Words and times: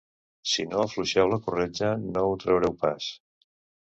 Si 0.51 0.63
no 0.69 0.79
afluixeu 0.85 1.29
la 1.33 1.39
corretja 1.49 1.91
no 2.05 2.25
ho 2.29 2.33
traureu 2.45 2.75
pas. 2.87 3.13